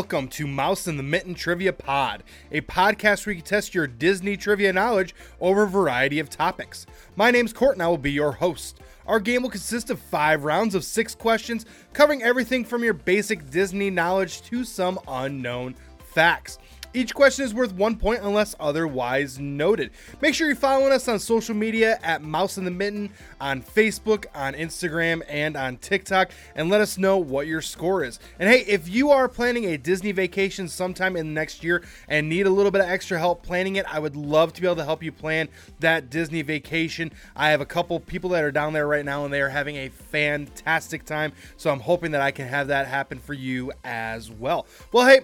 [0.00, 4.34] Welcome to Mouse in the Mitten Trivia Pod, a podcast where you test your Disney
[4.34, 6.86] trivia knowledge over a variety of topics.
[7.16, 8.80] My name's Court and I will be your host.
[9.06, 13.50] Our game will consist of five rounds of six questions, covering everything from your basic
[13.50, 16.58] Disney knowledge to some unknown facts.
[16.92, 19.92] Each question is worth one point unless otherwise noted.
[20.20, 24.26] Make sure you're following us on social media at Mouse in the Mitten on Facebook,
[24.34, 28.18] on Instagram, and on TikTok, and let us know what your score is.
[28.40, 32.28] And hey, if you are planning a Disney vacation sometime in the next year and
[32.28, 34.76] need a little bit of extra help planning it, I would love to be able
[34.76, 37.12] to help you plan that Disney vacation.
[37.36, 39.76] I have a couple people that are down there right now and they are having
[39.76, 41.32] a fantastic time.
[41.56, 44.66] So I'm hoping that I can have that happen for you as well.
[44.92, 45.20] Well, hey,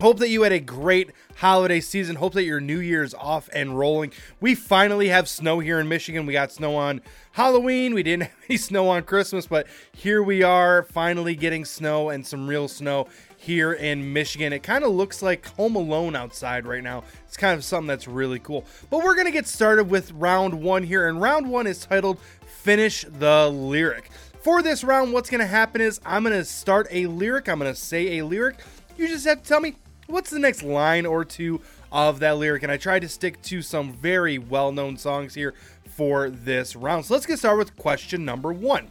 [0.00, 2.16] Hope that you had a great holiday season.
[2.16, 4.14] Hope that your new year's off and rolling.
[4.40, 6.24] We finally have snow here in Michigan.
[6.24, 7.92] We got snow on Halloween.
[7.92, 12.26] We didn't have any snow on Christmas, but here we are finally getting snow and
[12.26, 14.54] some real snow here in Michigan.
[14.54, 17.04] It kind of looks like Home Alone outside right now.
[17.28, 18.64] It's kind of something that's really cool.
[18.88, 21.08] But we're going to get started with round one here.
[21.08, 22.18] And round one is titled
[22.62, 24.10] Finish the Lyric.
[24.40, 27.50] For this round, what's going to happen is I'm going to start a lyric.
[27.50, 28.60] I'm going to say a lyric.
[28.96, 29.76] You just have to tell me
[30.10, 31.60] what's the next line or two
[31.92, 32.62] of that lyric?
[32.62, 37.04] And I tried to stick to some very well known songs here for this round.
[37.04, 38.90] So let's get started with question number one.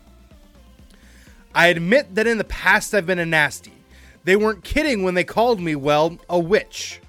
[1.53, 3.73] I admit that in the past I've been a nasty.
[4.23, 7.01] They weren't kidding when they called me, well, a witch.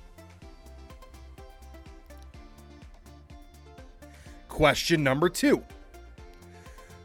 [4.48, 5.64] Question number two.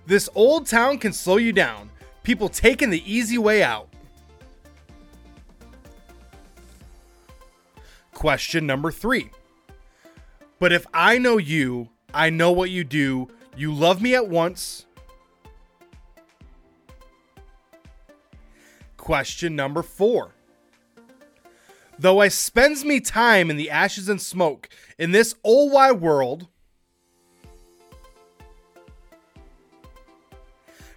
[0.06, 1.90] This old town can slow you down.
[2.24, 3.90] People taking the easy way out.
[8.26, 9.30] Question number three.
[10.58, 13.28] But if I know you, I know what you do.
[13.56, 14.88] You love me at once.
[18.98, 20.34] Question number four.
[22.00, 26.48] Though I spends me time in the ashes and smoke in this old wide world.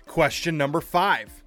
[0.07, 1.38] Question number five.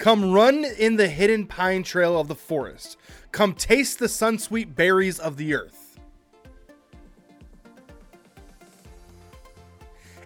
[0.00, 2.96] Come run in the hidden pine trail of the forest.
[3.32, 5.98] Come taste the sun sweet berries of the earth.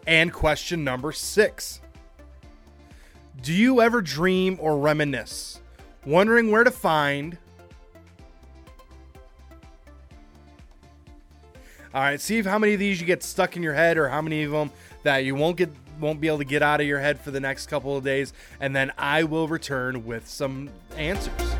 [0.07, 1.81] And question number six
[3.43, 5.61] Do you ever dream or reminisce,
[6.07, 7.37] wondering where to find?
[11.93, 14.23] All right, see how many of these you get stuck in your head or how
[14.23, 14.71] many of them
[15.03, 17.41] that you won't get won't be able to get out of your head for the
[17.41, 21.55] next couple of days and then I will return with some answers.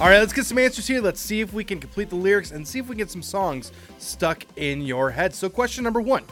[0.00, 1.00] All right, let's get some answers here.
[1.00, 3.22] Let's see if we can complete the lyrics and see if we can get some
[3.22, 5.34] songs stuck in your head.
[5.34, 6.24] So, question number one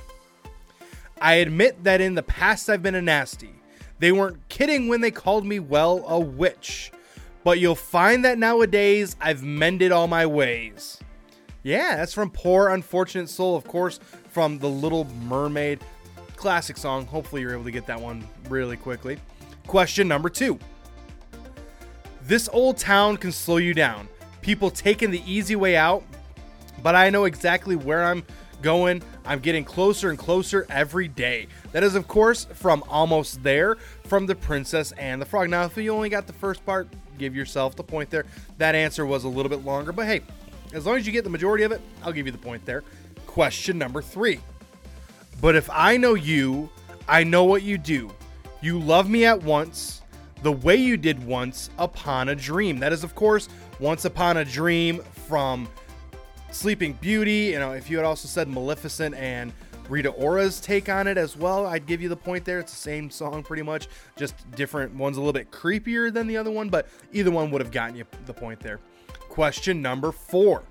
[1.20, 3.54] I admit that in the past I've been a nasty.
[3.98, 6.92] They weren't kidding when they called me, well, a witch.
[7.44, 10.98] But you'll find that nowadays I've mended all my ways.
[11.62, 13.98] Yeah, that's from Poor Unfortunate Soul, of course,
[14.30, 15.80] from The Little Mermaid.
[16.36, 17.06] Classic song.
[17.06, 19.18] Hopefully, you're able to get that one really quickly.
[19.66, 20.58] Question number two.
[22.22, 24.08] This old town can slow you down.
[24.42, 26.04] People taking the easy way out,
[26.82, 28.24] but I know exactly where I'm
[28.66, 29.00] going.
[29.24, 31.46] I'm getting closer and closer every day.
[31.70, 35.48] That is, of course, from Almost There from The Princess and the Frog.
[35.48, 38.26] Now, if you only got the first part, give yourself the point there.
[38.58, 40.22] That answer was a little bit longer, but hey,
[40.72, 42.82] as long as you get the majority of it, I'll give you the point there.
[43.28, 44.40] Question number three.
[45.40, 46.68] But if I know you,
[47.06, 48.10] I know what you do.
[48.62, 50.02] You love me at once
[50.42, 52.80] the way you did once upon a dream.
[52.80, 53.48] That is, of course,
[53.78, 55.68] once upon a dream from
[56.56, 57.50] Sleeping Beauty.
[57.52, 59.52] You know, if you had also said Maleficent and
[59.88, 62.58] Rita Ora's take on it as well, I'd give you the point there.
[62.58, 64.94] It's the same song pretty much, just different.
[64.94, 67.94] One's a little bit creepier than the other one, but either one would have gotten
[67.94, 68.80] you the point there.
[69.28, 70.62] Question number four.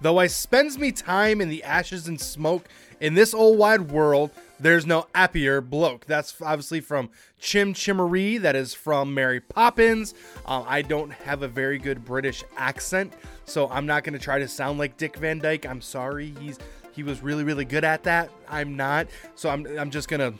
[0.00, 2.68] Though I spends me time in the ashes and smoke
[3.00, 6.06] in this old wide world, there's no appier bloke.
[6.06, 8.40] That's obviously from Chim Chimmery.
[8.40, 10.14] That is from Mary Poppins.
[10.44, 13.12] Uh, I don't have a very good British accent,
[13.44, 15.66] so I'm not going to try to sound like Dick Van Dyke.
[15.66, 16.34] I'm sorry.
[16.40, 16.58] He's
[16.92, 18.30] he was really really good at that.
[18.48, 19.06] I'm not.
[19.34, 20.38] So I'm I'm just going to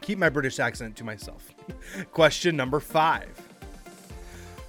[0.00, 1.54] keep my British accent to myself.
[2.12, 3.28] Question number 5.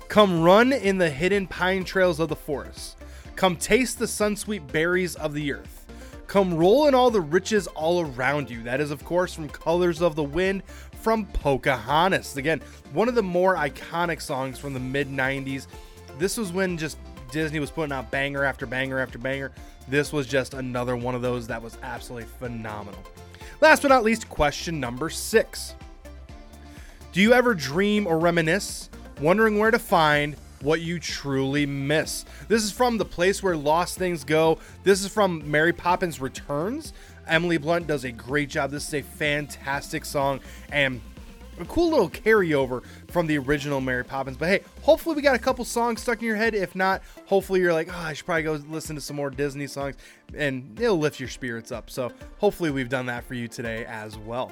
[0.07, 2.97] Come run in the hidden pine trails of the forest.
[3.35, 5.84] Come taste the sun sweet berries of the earth
[6.27, 8.63] Come roll in all the riches all around you.
[8.63, 10.63] That is, of course, from Colors of the Wind
[11.01, 12.35] from Pocahontas.
[12.35, 12.61] Again,
[12.93, 15.67] one of the more iconic songs from the mid 90s.
[16.17, 16.97] This was when just
[17.31, 19.51] Disney was putting out banger after banger after banger.
[19.87, 22.99] This was just another one of those that was absolutely phenomenal.
[23.61, 25.75] Last but not least, question number six
[27.11, 28.89] Do you ever dream or reminisce,
[29.21, 32.25] wondering where to find what you truly miss?
[32.47, 34.59] This is from The Place Where Lost Things Go.
[34.83, 36.93] This is from Mary Poppins Returns.
[37.27, 38.71] Emily Blunt does a great job.
[38.71, 40.39] This is a fantastic song
[40.71, 41.01] and
[41.59, 44.37] a cool little carryover from the original Mary Poppins.
[44.37, 46.53] But hey, hopefully we got a couple songs stuck in your head.
[46.53, 49.67] If not, hopefully you're like, oh, I should probably go listen to some more Disney
[49.67, 49.95] songs
[50.35, 51.89] and it'll lift your spirits up.
[51.89, 54.51] So hopefully we've done that for you today as well.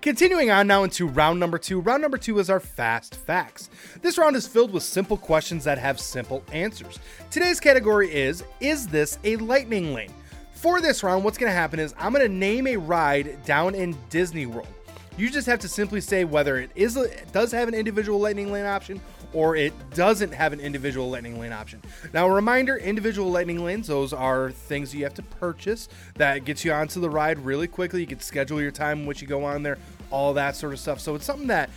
[0.00, 1.80] Continuing on now into round number two.
[1.80, 3.70] Round number two is our fast facts.
[4.00, 6.98] This round is filled with simple questions that have simple answers.
[7.30, 10.12] Today's category is Is this a lightning lane?
[10.54, 13.74] For this round, what's going to happen is I'm going to name a ride down
[13.74, 14.68] in Disney World.
[15.16, 18.50] You just have to simply say whether it is it does have an individual lightning
[18.50, 19.00] lane option
[19.32, 21.80] or it doesn't have an individual lightning lane option.
[22.12, 26.64] Now, a reminder individual lightning lanes, those are things you have to purchase that gets
[26.64, 28.00] you onto the ride really quickly.
[28.00, 29.78] You can schedule your time in which you go on there,
[30.10, 31.00] all that sort of stuff.
[31.00, 31.70] So it's something that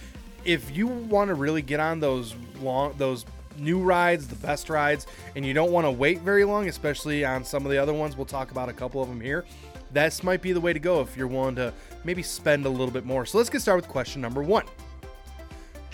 [0.44, 3.26] if you want to really get on those long, those
[3.58, 7.44] new rides, the best rides, and you don't want to wait very long, especially on
[7.44, 9.46] some of the other ones, we'll talk about a couple of them here.
[9.92, 11.74] This might be the way to go if you're willing to
[12.04, 13.26] maybe spend a little bit more.
[13.26, 14.66] So let's get started with question number one.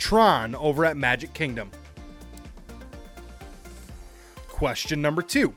[0.02, 1.70] Tron over at Magic Kingdom.
[4.48, 5.54] Question number two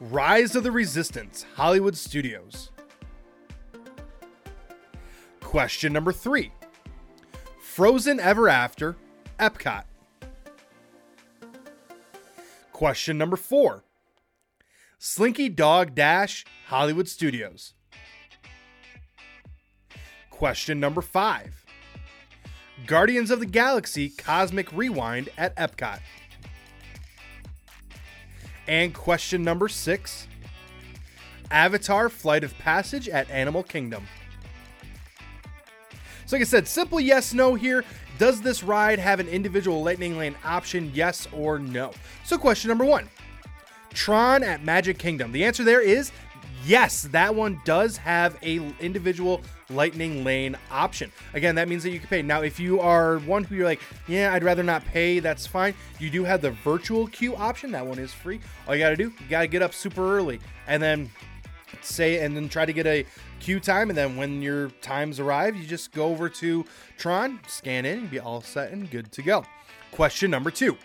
[0.00, 2.70] Rise of the Resistance, Hollywood Studios.
[5.40, 6.50] Question number three
[7.62, 8.96] Frozen Ever After,
[9.38, 9.84] Epcot.
[12.72, 13.84] Question number four
[14.98, 17.74] Slinky Dog Dash, Hollywood Studios.
[20.28, 21.57] Question number five
[22.86, 26.00] Guardians of the Galaxy Cosmic Rewind at Epcot.
[28.66, 30.26] And question number six
[31.50, 34.06] Avatar Flight of Passage at Animal Kingdom.
[36.26, 37.84] So, like I said, simple yes no here.
[38.18, 40.90] Does this ride have an individual lightning lane option?
[40.92, 41.92] Yes or no?
[42.24, 43.08] So, question number one
[43.90, 45.32] Tron at Magic Kingdom.
[45.32, 46.12] The answer there is
[46.64, 49.40] yes, that one does have a individual
[49.70, 51.12] lightning lane option.
[51.34, 52.22] Again, that means that you can pay.
[52.22, 55.74] Now, if you are one who you're like, yeah, I'd rather not pay, that's fine.
[55.98, 57.70] You do have the virtual queue option.
[57.72, 58.40] That one is free.
[58.66, 61.10] All you got to do, you got to get up super early and then
[61.82, 63.04] say and then try to get a
[63.40, 66.64] queue time and then when your times arrive you just go over to
[66.96, 69.44] tron scan in be all set and good to go
[69.92, 70.76] question number two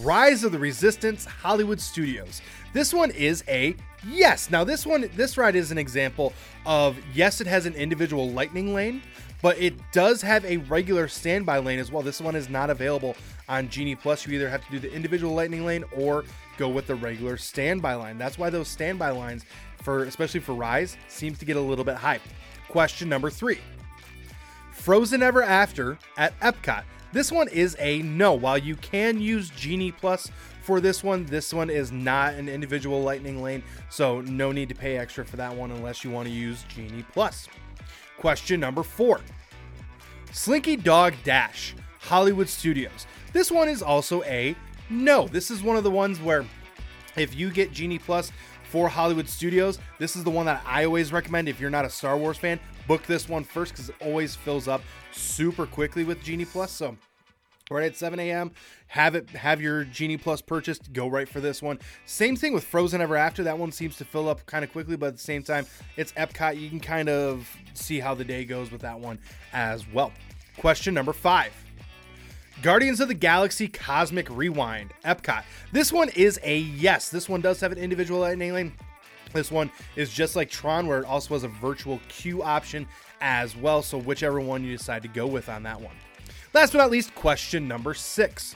[0.00, 3.74] rise of the resistance hollywood studios this one is a
[4.08, 4.50] yes.
[4.50, 6.32] Now this one this ride is an example
[6.66, 9.02] of yes it has an individual lightning lane
[9.42, 12.02] but it does have a regular standby lane as well.
[12.02, 13.16] This one is not available
[13.48, 14.24] on genie plus.
[14.24, 16.24] You either have to do the individual lightning lane or
[16.56, 18.18] go with the regular standby line.
[18.18, 19.44] That's why those standby lines
[19.82, 22.20] for especially for Rise seems to get a little bit hyped.
[22.68, 23.58] Question number three.
[24.72, 26.84] Frozen Ever After at Epcot.
[27.12, 28.32] This one is a no.
[28.32, 30.30] While you can use Genie Plus
[30.62, 34.74] for this one, this one is not an individual Lightning Lane, so no need to
[34.74, 37.48] pay extra for that one unless you want to use Genie Plus.
[38.18, 39.20] Question number four
[40.32, 43.06] Slinky Dog Dash, Hollywood Studios.
[43.32, 44.56] This one is also a
[44.88, 45.26] no.
[45.28, 46.44] This is one of the ones where
[47.16, 48.32] if you get Genie Plus,
[48.72, 49.78] for Hollywood Studios.
[49.98, 52.58] This is the one that I always recommend if you're not a Star Wars fan.
[52.86, 56.70] Book this one first because it always fills up super quickly with Genie Plus.
[56.70, 56.96] So
[57.70, 58.52] right at 7 a.m.
[58.88, 60.92] Have it have your Genie Plus purchased.
[60.92, 61.78] Go right for this one.
[62.06, 63.42] Same thing with Frozen Ever After.
[63.44, 66.12] That one seems to fill up kind of quickly, but at the same time, it's
[66.12, 66.60] Epcot.
[66.60, 69.18] You can kind of see how the day goes with that one
[69.52, 70.12] as well.
[70.58, 71.52] Question number five.
[72.60, 75.42] Guardians of the Galaxy Cosmic Rewind, Epcot.
[75.72, 77.08] This one is a yes.
[77.08, 78.72] This one does have an individual lightning lane.
[79.32, 82.86] This one is just like Tron, where it also has a virtual queue option
[83.20, 83.82] as well.
[83.82, 85.94] So, whichever one you decide to go with on that one.
[86.54, 88.54] Last but not least, question number six.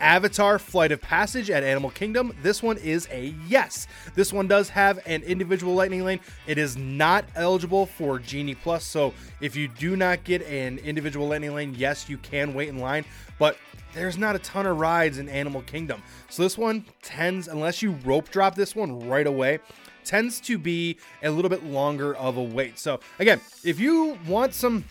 [0.00, 2.34] Avatar Flight of Passage at Animal Kingdom.
[2.42, 3.86] This one is a yes.
[4.14, 6.20] This one does have an individual lightning lane.
[6.46, 8.84] It is not eligible for Genie Plus.
[8.84, 12.78] So if you do not get an individual lightning lane, yes, you can wait in
[12.78, 13.04] line.
[13.38, 13.56] But
[13.92, 16.02] there's not a ton of rides in Animal Kingdom.
[16.28, 19.58] So this one tends, unless you rope drop this one right away,
[20.04, 22.78] tends to be a little bit longer of a wait.
[22.78, 24.84] So again, if you want some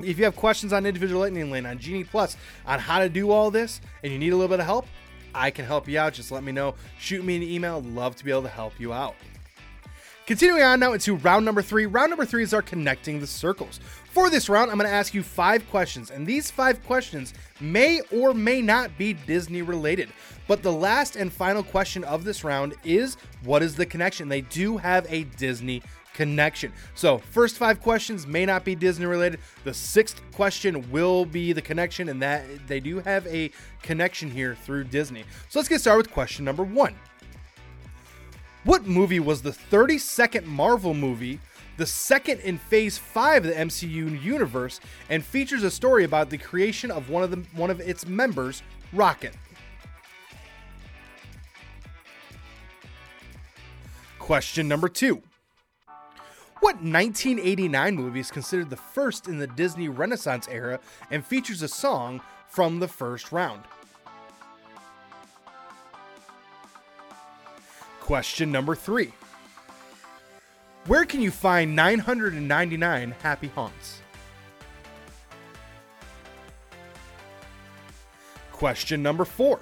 [0.00, 2.36] if you have questions on individual lightning lane on Genie Plus
[2.66, 4.86] on how to do all this and you need a little bit of help,
[5.34, 6.14] I can help you out.
[6.14, 6.74] Just let me know.
[6.98, 7.82] Shoot me an email.
[7.82, 9.14] Love to be able to help you out.
[10.26, 11.86] Continuing on now into round number three.
[11.86, 13.78] Round number three is our connecting the circles.
[14.10, 18.00] For this round, I'm going to ask you five questions, and these five questions may
[18.10, 20.08] or may not be Disney related.
[20.48, 24.28] But the last and final question of this round is what is the connection?
[24.28, 25.80] They do have a Disney
[26.16, 26.72] connection.
[26.94, 29.38] So, first five questions may not be Disney related.
[29.64, 33.50] The sixth question will be the connection, and that they do have a
[33.82, 35.24] connection here through Disney.
[35.50, 36.94] So, let's get started with question number one.
[38.64, 41.38] What movie was the 32nd Marvel movie,
[41.76, 44.80] the second in Phase 5 of the MCU universe,
[45.10, 48.62] and features a story about the creation of one of the one of its members,
[48.92, 49.34] Rocket?
[54.18, 55.22] Question number 2.
[56.60, 61.68] What 1989 movie is considered the first in the Disney Renaissance era and features a
[61.68, 63.62] song from the first round?
[68.00, 69.12] Question number three
[70.86, 74.00] Where can you find 999 happy haunts?
[78.50, 79.60] Question number four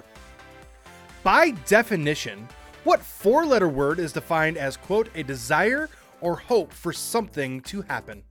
[1.23, 2.47] By definition,
[2.85, 5.89] what four letter word is defined as, quote, a desire
[6.25, 8.23] or hope for something to happen?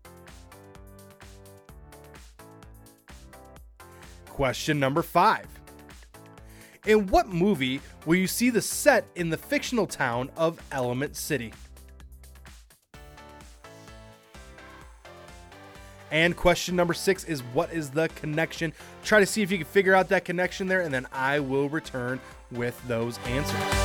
[4.26, 5.46] Question number five.
[6.86, 11.52] In what movie will you see the set in the fictional town of Element City?
[16.10, 18.72] And question number six is what is the connection?
[19.04, 21.68] Try to see if you can figure out that connection there, and then I will
[21.68, 22.20] return
[22.50, 23.83] with those answers.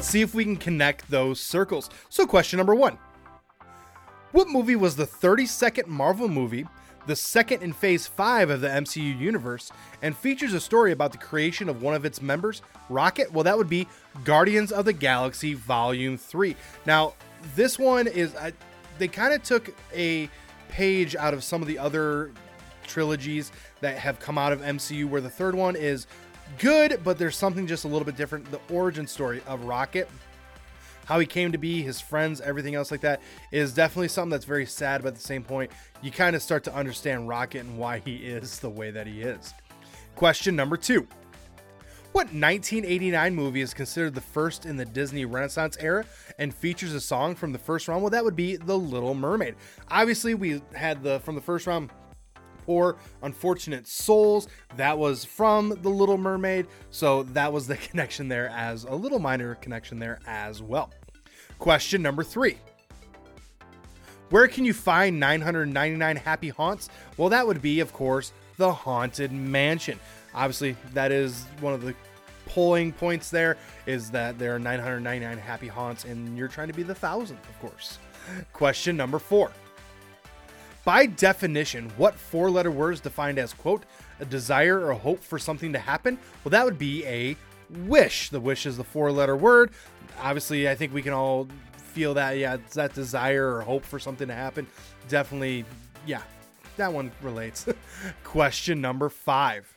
[0.00, 1.90] Let's see if we can connect those circles.
[2.08, 2.96] So, question number one
[4.32, 6.66] What movie was the 32nd Marvel movie,
[7.06, 11.18] the second in Phase 5 of the MCU universe, and features a story about the
[11.18, 13.30] creation of one of its members, Rocket?
[13.30, 13.86] Well, that would be
[14.24, 16.56] Guardians of the Galaxy Volume 3.
[16.86, 17.12] Now,
[17.54, 18.54] this one is, I,
[18.98, 20.30] they kind of took a
[20.70, 22.32] page out of some of the other
[22.84, 23.52] trilogies
[23.82, 26.06] that have come out of MCU, where the third one is
[26.60, 28.48] good, but there's something just a little bit different.
[28.50, 30.08] The origin story of Rocket,
[31.06, 34.44] how he came to be, his friends, everything else like that, is definitely something that's
[34.44, 37.78] very sad, but at the same point, you kind of start to understand Rocket and
[37.78, 39.54] why he is the way that he is.
[40.14, 41.08] Question number two.
[42.12, 46.04] What 1989 movie is considered the first in the Disney Renaissance era
[46.38, 48.02] and features a song from the first round?
[48.02, 49.54] Well, that would be The Little Mermaid.
[49.88, 51.90] Obviously, we had the from the first round
[52.70, 54.46] Poor Unfortunate Souls.
[54.76, 56.68] That was from The Little Mermaid.
[56.90, 60.92] So that was the connection there as a little minor connection there as well.
[61.58, 62.58] Question number three.
[64.28, 66.90] Where can you find 999 happy haunts?
[67.16, 69.98] Well, that would be, of course, the Haunted Mansion.
[70.32, 71.92] Obviously, that is one of the
[72.46, 76.84] polling points there is that there are 999 happy haunts and you're trying to be
[76.84, 77.98] the thousandth, of course.
[78.52, 79.50] Question number four.
[80.84, 83.84] By definition, what four letter word is defined as, quote,
[84.18, 86.18] a desire or hope for something to happen?
[86.42, 87.36] Well, that would be a
[87.86, 88.30] wish.
[88.30, 89.72] The wish is the four letter word.
[90.20, 93.98] Obviously, I think we can all feel that, yeah, it's that desire or hope for
[93.98, 94.66] something to happen.
[95.08, 95.64] Definitely,
[96.06, 96.22] yeah,
[96.76, 97.66] that one relates.
[98.24, 99.76] Question number five.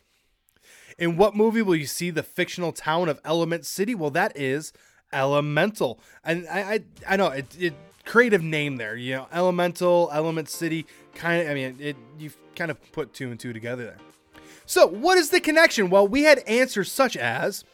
[0.97, 3.95] In what movie will you see the fictional town of Element City?
[3.95, 4.71] Well, that is
[5.11, 5.99] Elemental.
[6.23, 6.79] And I, I,
[7.09, 7.73] I know it, it
[8.05, 8.95] creative name there.
[8.95, 10.85] You know, Elemental, Element City.
[11.15, 11.51] Kind of.
[11.51, 11.95] I mean, it.
[12.19, 13.97] You've kind of put two and two together there.
[14.65, 15.89] So, what is the connection?
[15.89, 17.65] Well, we had answers such as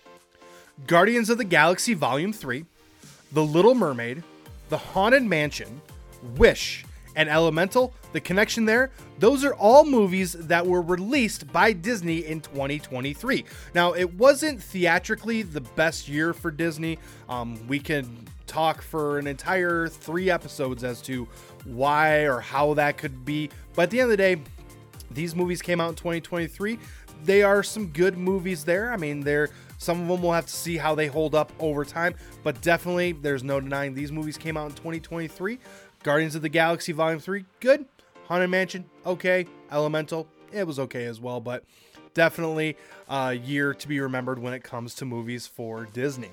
[0.88, 2.66] Guardians of the Galaxy Volume Three,
[3.32, 4.24] The Little Mermaid,
[4.70, 5.82] The Haunted Mansion,
[6.36, 12.20] Wish, and Elemental, the connection there, those are all movies that were released by Disney
[12.26, 13.44] in 2023.
[13.76, 16.98] Now, it wasn't theatrically the best year for Disney.
[17.28, 21.28] Um, we can talk for an entire three episodes as to
[21.66, 23.50] why or how that could be.
[23.76, 24.42] But at the end of the day,
[25.12, 26.80] these movies came out in 2023.
[27.24, 28.92] They are some good movies there.
[28.92, 31.86] I mean, they're some of them we'll have to see how they hold up over
[31.86, 32.14] time,
[32.44, 35.58] but definitely there's no denying these movies came out in 2023.
[36.04, 37.86] Guardians of the Galaxy Volume 3, good.
[38.28, 39.46] Haunted Mansion, okay.
[39.72, 41.64] Elemental, it was okay as well, but
[42.14, 42.76] definitely
[43.08, 46.32] a year to be remembered when it comes to movies for Disney.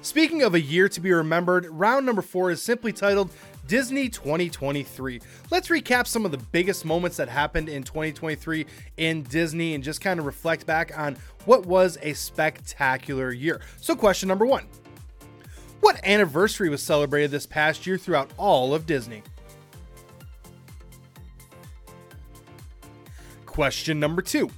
[0.00, 3.30] Speaking of a year to be remembered, round number four is simply titled
[3.66, 5.20] Disney 2023.
[5.50, 8.64] Let's recap some of the biggest moments that happened in 2023
[8.96, 13.60] in Disney and just kind of reflect back on what was a spectacular year.
[13.80, 14.66] So, question number one
[15.80, 19.22] What anniversary was celebrated this past year throughout all of Disney?
[23.46, 24.48] Question number two.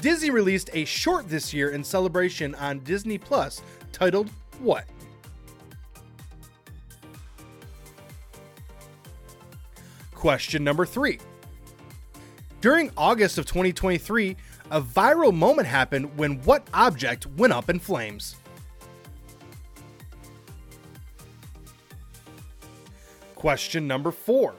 [0.00, 3.62] Disney released a short this year in celebration on Disney Plus
[3.92, 4.84] titled What?
[10.12, 11.18] Question number three.
[12.60, 14.36] During August of 2023,
[14.70, 18.36] a viral moment happened when what object went up in flames?
[23.34, 24.56] Question number four.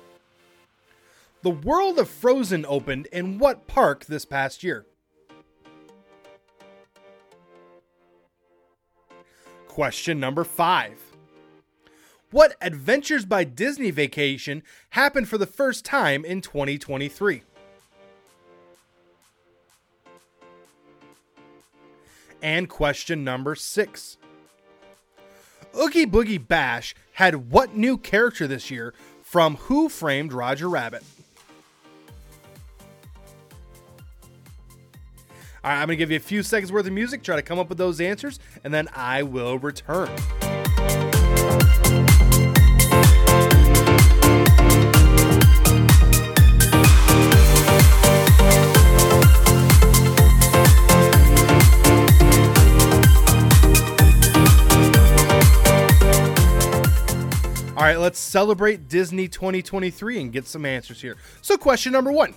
[1.42, 4.86] The World of Frozen opened in what park this past year?
[9.78, 11.00] Question number five.
[12.32, 17.44] What Adventures by Disney vacation happened for the first time in 2023?
[22.42, 24.18] And question number six.
[25.80, 31.04] Oogie Boogie Bash had what new character this year from Who Framed Roger Rabbit?
[35.68, 37.42] All right, I'm going to give you a few seconds worth of music, try to
[37.42, 40.08] come up with those answers, and then I will return.
[57.76, 61.18] All right, let's celebrate Disney 2023 and get some answers here.
[61.42, 62.36] So, question number one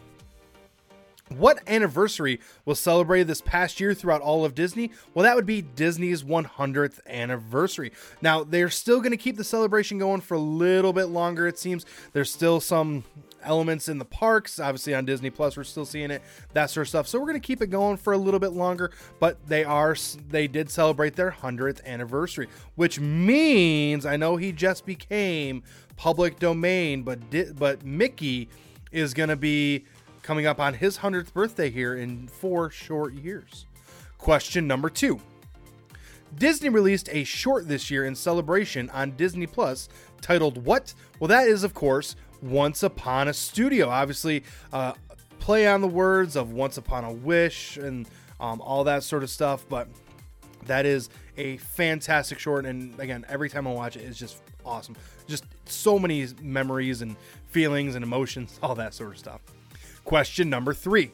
[1.37, 4.91] What anniversary was celebrated this past year throughout all of Disney?
[5.15, 7.93] Well, that would be Disney's 100th anniversary.
[8.21, 11.57] Now, they're still going to keep the celebration going for a little bit longer, it
[11.57, 11.87] seems.
[12.13, 13.05] There's still some
[13.43, 14.59] elements in the parks.
[14.59, 17.07] Obviously, on Disney Plus, we're still seeing it, that sort of stuff.
[17.07, 18.91] So we're going to keep it going for a little bit longer.
[19.19, 19.97] But they are
[20.29, 25.63] they did celebrate their hundredth anniversary, which means I know he just became
[25.97, 28.49] public domain, but di- but Mickey
[28.93, 29.85] is going to be
[30.23, 33.67] coming up on his hundredth birthday here in four short years.
[34.19, 35.21] Question number two.
[36.37, 39.89] Disney released a short this year in celebration on Disney Plus
[40.21, 40.95] titled What?
[41.19, 43.89] Well, that is, of course, once Upon a Studio.
[43.89, 44.93] Obviously, uh,
[45.39, 49.31] play on the words of Once Upon a Wish and um, all that sort of
[49.31, 49.67] stuff.
[49.69, 49.89] But
[50.67, 52.67] that is a fantastic short.
[52.67, 54.97] And again, every time I watch it, it's just awesome.
[55.27, 57.17] Just so many memories and
[57.49, 59.41] feelings and emotions, all that sort of stuff.
[60.11, 61.13] Question number three.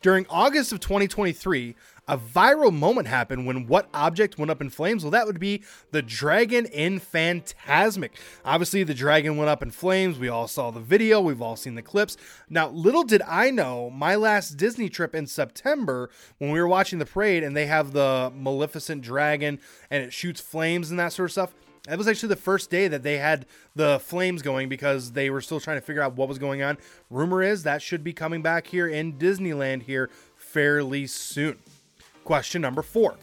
[0.00, 1.74] During August of 2023,
[2.06, 5.02] a viral moment happened when what object went up in flames?
[5.02, 8.10] Well, that would be the dragon in Fantasmic.
[8.44, 10.20] Obviously, the dragon went up in flames.
[10.20, 12.16] We all saw the video, we've all seen the clips.
[12.48, 17.00] Now, little did I know, my last Disney trip in September, when we were watching
[17.00, 19.58] the parade and they have the Maleficent dragon
[19.90, 21.54] and it shoots flames and that sort of stuff.
[21.90, 25.40] That was actually the first day that they had the flames going because they were
[25.40, 26.78] still trying to figure out what was going on.
[27.10, 31.58] Rumor is that should be coming back here in Disneyland here fairly soon.
[32.22, 33.16] Question number four.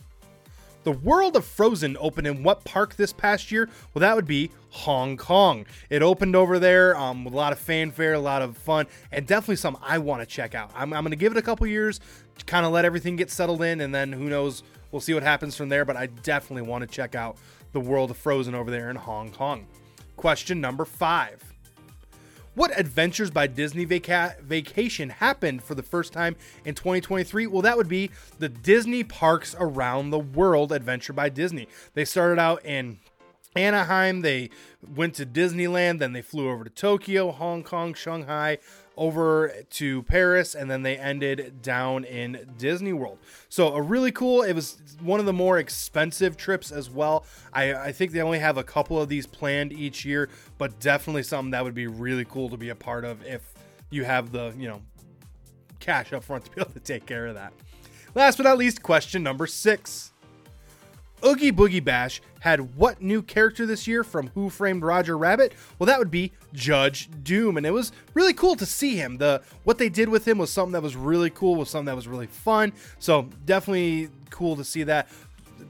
[0.83, 3.69] The World of Frozen opened in what park this past year?
[3.93, 5.65] Well, that would be Hong Kong.
[5.89, 9.25] It opened over there um, with a lot of fanfare, a lot of fun, and
[9.25, 10.71] definitely something I want to check out.
[10.75, 12.01] I'm, I'm going to give it a couple years,
[12.45, 15.55] kind of let everything get settled in, and then who knows, we'll see what happens
[15.55, 15.85] from there.
[15.85, 17.37] But I definitely want to check out
[17.71, 19.67] the World of Frozen over there in Hong Kong.
[20.15, 21.43] Question number five.
[22.55, 27.45] What adventures by Disney Vaca- Vacation happened for the first time in 2023?
[27.45, 31.67] Well, that would be the Disney Parks Around the World Adventure by Disney.
[31.93, 32.97] They started out in
[33.55, 34.49] Anaheim, they
[34.95, 38.57] went to Disneyland, then they flew over to Tokyo, Hong Kong, Shanghai,
[38.97, 43.19] over to Paris, and then they ended down in Disney World.
[43.47, 44.41] So a really cool.
[44.41, 47.25] It was one of the more expensive trips as well.
[47.53, 51.23] I, I think they only have a couple of these planned each year, but definitely
[51.23, 53.53] something that would be really cool to be a part of if
[53.89, 54.81] you have the you know
[55.79, 57.53] cash up front to be able to take care of that.
[58.15, 60.11] Last but not least, question number six.
[61.25, 65.53] Oogie Boogie Bash had what new character this year from Who Framed Roger Rabbit?
[65.79, 69.17] Well, that would be Judge Doom, and it was really cool to see him.
[69.17, 71.95] The what they did with him was something that was really cool, was something that
[71.95, 72.73] was really fun.
[72.99, 75.09] So definitely cool to see that.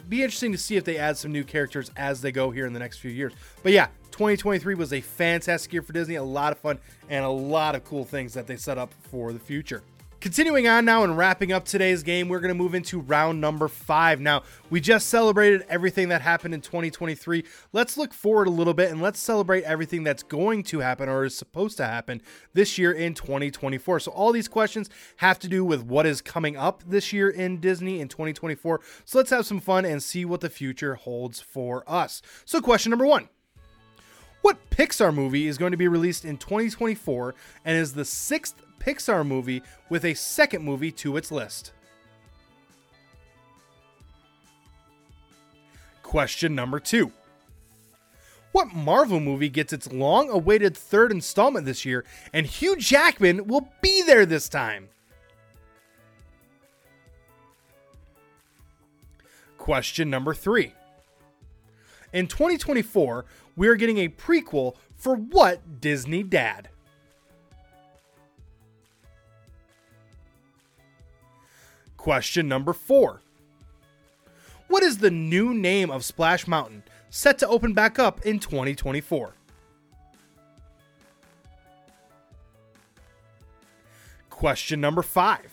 [0.10, 2.74] Be interesting to see if they add some new characters as they go here in
[2.74, 3.34] the next few years.
[3.64, 6.78] But yeah, 2023 was a fantastic year for Disney, a lot of fun,
[7.10, 9.84] and a lot of cool things that they set up for the future.
[10.28, 13.70] Continuing on now and wrapping up today's game, we're going to move into round number
[13.70, 14.20] five.
[14.20, 17.46] Now, we just celebrated everything that happened in 2023.
[17.72, 21.24] Let's look forward a little bit and let's celebrate everything that's going to happen or
[21.24, 22.22] is supposed to happen
[22.54, 24.02] this year in 2024.
[24.02, 27.62] So, all these questions have to do with what is coming up this year in
[27.62, 28.82] Disney in 2024.
[29.06, 32.22] So, let's have some fun and see what the future holds for us.
[32.44, 33.30] So, question number one.
[34.42, 39.28] What Pixar movie is going to be released in 2024 and is the sixth Pixar
[39.28, 41.73] movie with a second movie to its list.
[46.04, 47.12] Question number two.
[48.54, 53.69] What Marvel movie gets its long awaited third installment this year, and Hugh Jackman will
[53.82, 54.88] be there this time?
[59.58, 60.73] Question number three.
[62.13, 63.26] In 2024,
[63.58, 66.69] we are getting a prequel for what Disney Dad?
[72.08, 73.20] Question number four
[74.70, 79.34] What is the new name of Splash Mountain set to open back up in 2024?
[84.30, 85.52] Question number five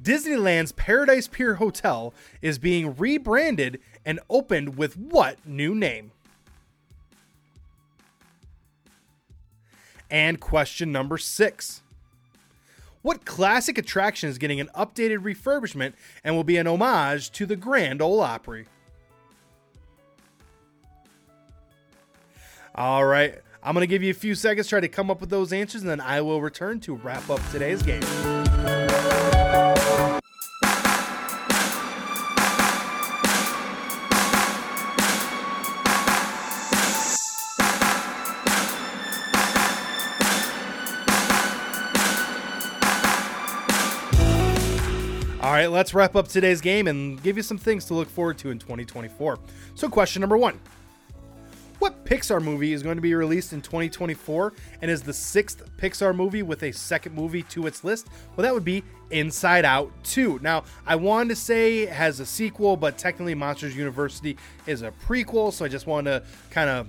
[0.00, 6.10] Disneyland's Paradise Pier Hotel is being rebranded and opened with what new name?
[10.10, 11.81] And question number six
[13.02, 15.92] what classic attraction is getting an updated refurbishment
[16.24, 18.66] and will be an homage to the Grand Ole Opry?
[22.74, 25.20] All right, I'm going to give you a few seconds, to try to come up
[25.20, 28.02] with those answers, and then I will return to wrap up today's game.
[45.62, 48.50] Right, let's wrap up today's game and give you some things to look forward to
[48.50, 49.38] in 2024.
[49.74, 50.58] So, question number one
[51.78, 56.14] What Pixar movie is going to be released in 2024 and is the sixth Pixar
[56.14, 58.08] movie with a second movie to its list?
[58.34, 60.40] Well, that would be Inside Out 2.
[60.42, 64.92] Now, I wanted to say it has a sequel, but technically Monsters University is a
[65.06, 66.88] prequel, so I just wanted to kind of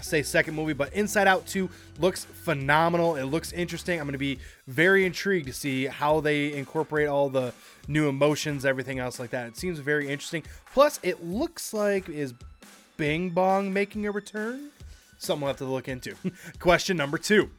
[0.00, 3.16] say second movie, but Inside Out 2 looks phenomenal.
[3.16, 3.98] It looks interesting.
[3.98, 7.52] I'm going to be very intrigued to see how they incorporate all the
[7.86, 9.46] new emotions, everything else like that.
[9.48, 10.42] It seems very interesting.
[10.72, 12.34] Plus, it looks like is
[12.96, 14.70] Bing Bong making a return?
[15.18, 16.14] Something we'll have to look into.
[16.58, 17.50] Question number two.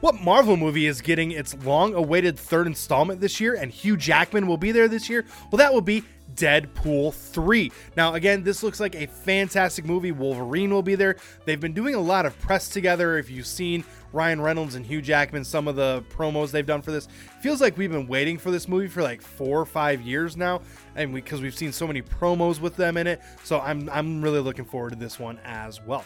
[0.00, 4.48] What Marvel movie is getting its long awaited third installment this year and Hugh Jackman
[4.48, 5.24] will be there this year?
[5.50, 6.02] Well, that will be
[6.34, 7.72] Deadpool 3.
[7.96, 10.12] Now, again, this looks like a fantastic movie.
[10.12, 11.16] Wolverine will be there.
[11.44, 13.18] They've been doing a lot of press together.
[13.18, 16.90] If you've seen Ryan Reynolds and Hugh Jackman, some of the promos they've done for
[16.90, 17.08] this,
[17.40, 20.60] feels like we've been waiting for this movie for like four or five years now,
[20.96, 23.20] and because we, have seen so many promos with them in it.
[23.44, 26.04] So I'm I'm really looking forward to this one as well.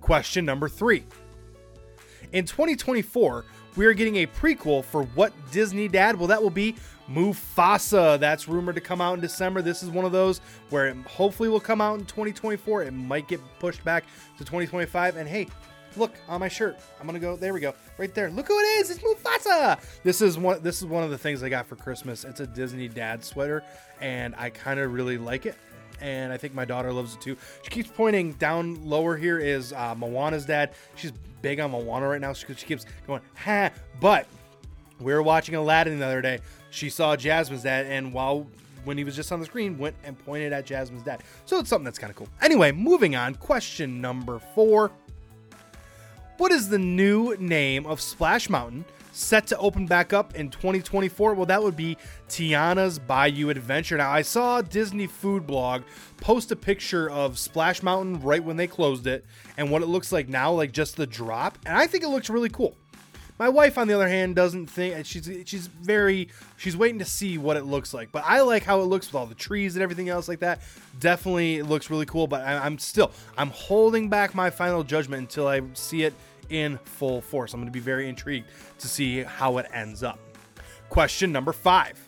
[0.00, 1.04] Question number three.
[2.32, 3.44] In 2024,
[3.76, 6.16] we are getting a prequel for what Disney Dad?
[6.16, 6.76] Well, that will be
[7.08, 8.20] Mufasa.
[8.20, 9.62] That's rumored to come out in December.
[9.62, 10.40] This is one of those
[10.70, 12.84] where it hopefully will come out in 2024.
[12.84, 14.04] It might get pushed back
[14.38, 15.16] to 2025.
[15.16, 15.48] And hey,
[15.96, 16.78] look on my shirt.
[17.00, 17.34] I'm gonna go.
[17.36, 17.74] There we go.
[17.98, 18.30] Right there.
[18.30, 18.90] Look who it is.
[18.90, 19.80] It's Mufasa.
[20.04, 20.62] This is one.
[20.62, 22.24] This is one of the things I got for Christmas.
[22.24, 23.64] It's a Disney Dad sweater,
[24.00, 25.56] and I kind of really like it.
[26.00, 27.36] And I think my daughter loves it too.
[27.62, 29.16] She keeps pointing down lower.
[29.16, 30.72] Here is uh, Moana's dad.
[30.94, 32.32] She's big on Moana right now.
[32.32, 33.70] She, she keeps going, ha.
[34.00, 34.26] But
[34.98, 38.46] we were watching Aladdin the other day she saw Jasmine's dad, and while
[38.84, 41.22] when he was just on the screen, went and pointed at Jasmine's dad.
[41.44, 42.28] So it's something that's kind of cool.
[42.40, 43.34] Anyway, moving on.
[43.34, 44.90] Question number four.
[46.38, 51.34] What is the new name of Splash Mountain set to open back up in 2024?
[51.34, 51.96] Well, that would be
[52.28, 53.96] Tiana's Bayou Adventure.
[53.96, 55.82] Now, I saw Disney Food Blog
[56.18, 59.24] post a picture of Splash Mountain right when they closed it
[59.56, 61.58] and what it looks like now, like just the drop.
[61.66, 62.76] And I think it looks really cool.
[63.40, 67.38] My wife, on the other hand, doesn't think she's she's very she's waiting to see
[67.38, 68.12] what it looks like.
[68.12, 70.60] But I like how it looks with all the trees and everything else like that.
[70.98, 72.26] Definitely looks really cool.
[72.26, 76.12] But I, I'm still I'm holding back my final judgment until I see it
[76.50, 77.54] in full force.
[77.54, 80.18] I'm going to be very intrigued to see how it ends up.
[80.88, 81.98] Question number five.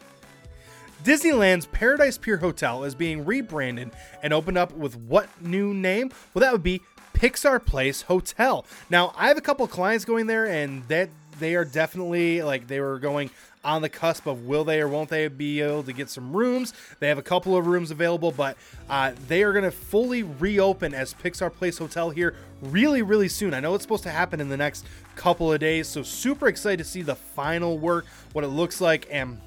[1.05, 3.91] Disneyland's Paradise Pier Hotel is being rebranded
[4.23, 6.11] and opened up with what new name?
[6.33, 6.81] Well, that would be
[7.15, 8.65] Pixar Place Hotel.
[8.89, 12.81] Now, I have a couple clients going there, and that they are definitely like they
[12.81, 13.31] were going
[13.65, 16.73] on the cusp of will they or won't they be able to get some rooms.
[16.99, 18.57] They have a couple of rooms available, but
[18.89, 23.55] uh, they are going to fully reopen as Pixar Place Hotel here really, really soon.
[23.55, 26.79] I know it's supposed to happen in the next couple of days, so super excited
[26.79, 29.41] to see the final work, what it looks like, and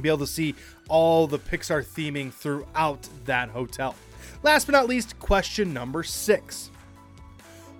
[0.00, 0.54] be able to see
[0.88, 3.94] all the Pixar theming throughout that hotel.
[4.42, 6.70] Last but not least, question number six.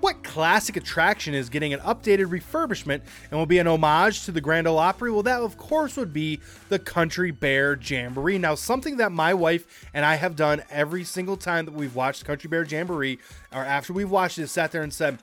[0.07, 4.41] What classic attraction is getting an updated refurbishment and will be an homage to the
[4.41, 5.11] Grand Ole Opry?
[5.11, 6.39] Well, that of course would be
[6.69, 8.39] the Country Bear Jamboree.
[8.39, 12.25] Now, something that my wife and I have done every single time that we've watched
[12.25, 13.19] Country Bear Jamboree,
[13.53, 15.19] or after we've watched it, sat there and said,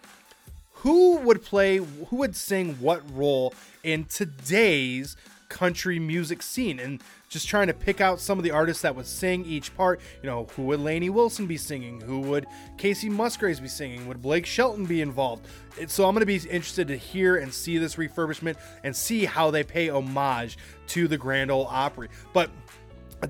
[0.74, 3.54] who would play, who would sing what role
[3.86, 5.16] in today's
[5.48, 7.02] country music scene and
[7.34, 10.00] just trying to pick out some of the artists that would sing each part.
[10.22, 12.00] You know, who would Lainey Wilson be singing?
[12.00, 12.46] Who would
[12.78, 14.08] Kacey Musgraves be singing?
[14.08, 15.48] Would Blake Shelton be involved?
[15.88, 19.50] So I'm going to be interested to hear and see this refurbishment and see how
[19.50, 22.10] they pay homage to the Grand Ole Opry.
[22.32, 22.52] But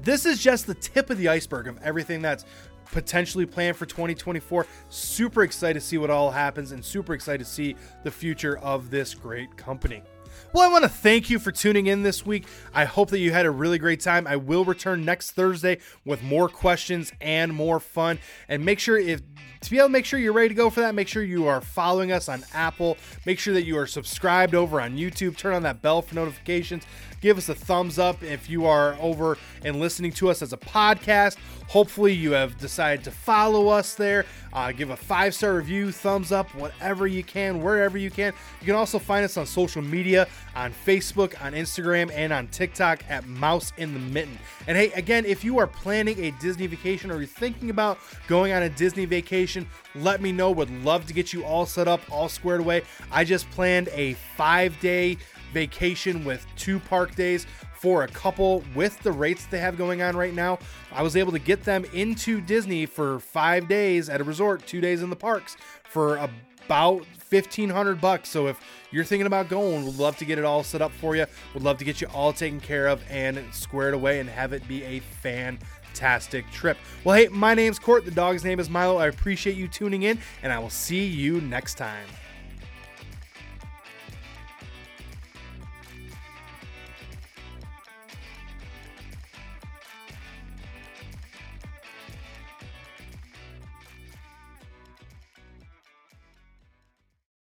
[0.02, 2.46] this is just the tip of the iceberg of everything that's
[2.92, 4.68] potentially planned for 2024.
[4.90, 8.90] Super excited to see what all happens and super excited to see the future of
[8.92, 10.04] this great company.
[10.54, 12.46] Well, I want to thank you for tuning in this week.
[12.74, 14.28] I hope that you had a really great time.
[14.28, 18.20] I will return next Thursday with more questions and more fun.
[18.48, 19.22] And make sure if
[19.62, 21.48] to be able to make sure you're ready to go for that, make sure you
[21.48, 22.98] are following us on Apple.
[23.26, 25.38] Make sure that you are subscribed over on YouTube.
[25.38, 26.84] Turn on that bell for notifications.
[27.22, 30.58] Give us a thumbs up if you are over and listening to us as a
[30.58, 31.38] podcast.
[31.74, 34.28] Hopefully, you have decided to follow us there.
[34.54, 38.32] Uh, give a five star review, thumbs up, whatever you can, wherever you can.
[38.62, 43.04] You can also find us on social media on Facebook, on Instagram, and on TikTok
[43.10, 44.38] at Mouse in the Mitten.
[44.68, 48.54] And hey, again, if you are planning a Disney vacation or you're thinking about going
[48.54, 50.52] on a Disney vacation, let me know.
[50.52, 52.84] Would love to get you all set up, all squared away.
[53.12, 55.18] I just planned a five day
[55.54, 57.48] vacation with two park days
[57.84, 60.58] for a couple with the rates they have going on right now.
[60.94, 64.80] I was able to get them into Disney for five days at a resort, two
[64.80, 68.30] days in the parks for about 1500 bucks.
[68.30, 68.58] So if
[68.92, 71.26] you're thinking about going, we'd love to get it all set up for you.
[71.54, 74.66] We'd love to get you all taken care of and squared away and have it
[74.66, 76.78] be a fantastic trip.
[77.04, 78.06] Well, hey, my name's Court.
[78.06, 78.96] The dog's name is Milo.
[78.96, 82.08] I appreciate you tuning in, and I will see you next time.